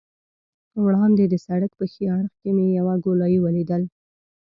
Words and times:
وړاندې 0.83 1.23
د 1.27 1.33
سړک 1.45 1.71
په 1.79 1.85
ښي 1.91 2.05
اړخ 2.17 2.33
کې 2.41 2.49
مې 2.57 2.65
یوه 2.77 2.95
ګولایي 3.05 3.39
ولیدل. 3.41 3.81